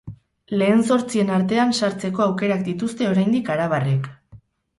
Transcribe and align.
Lehen 0.61 0.79
zortzien 0.95 1.29
artean 1.35 1.73
sartzeko 1.81 2.25
aukerak 2.27 2.65
dituzte 2.71 3.11
oraindik 3.11 3.53
arabarrek. 3.59 4.11